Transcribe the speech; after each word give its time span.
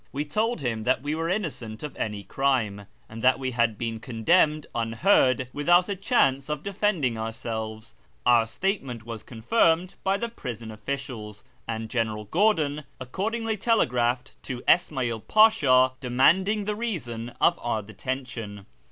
We 0.11 0.25
told 0.25 0.61
him 0.61 0.81
that 0.81 1.03
we 1.03 1.13
were 1.13 1.29
innocent 1.29 1.83
of 1.83 1.95
any 1.95 2.23
crime, 2.23 2.87
and 3.07 3.21
that 3.21 3.37
we 3.37 3.51
had 3.51 3.77
been 3.77 3.99
condemned 3.99 4.65
unheard, 4.73 5.47
without 5.53 5.87
a 5.89 5.95
chance 5.95 6.49
of 6.49 6.63
defending 6.63 7.19
our 7.19 7.31
selves. 7.31 7.93
Our 8.25 8.47
statement 8.47 9.05
was 9.05 9.21
confirmed 9.21 9.93
by 10.03 10.17
the 10.17 10.27
prison 10.27 10.71
officials, 10.71 11.43
and 11.67 11.87
General 11.87 12.25
Gordon 12.25 12.83
accordingly 12.99 13.57
telegraphed 13.57 14.33
to 14.41 14.63
Isma'il 14.67 15.21
Ptisha 15.27 15.91
demanding 15.99 16.65
the 16.65 16.75
reason 16.75 17.29
of 17.39 17.59
our 17.61 17.83
detention. 17.83 18.65